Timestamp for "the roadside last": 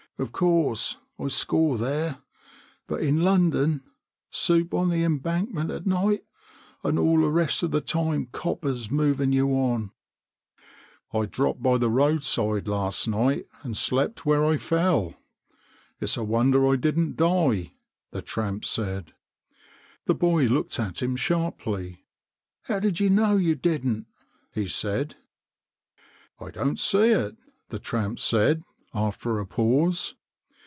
11.79-13.07